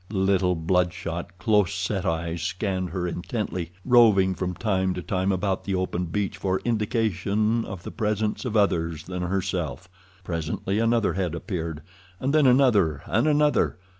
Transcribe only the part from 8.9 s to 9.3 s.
than